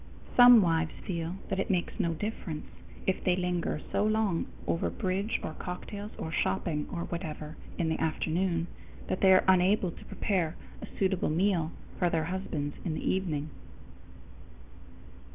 [0.35, 2.65] _Some wives feel that it makes no difference
[3.05, 8.01] if they linger so long over bridge or cocktails or shopping or whatever in the
[8.01, 8.65] afternoon
[9.09, 13.51] that they are unable to prepare a suitable meal for their husbands in the evening.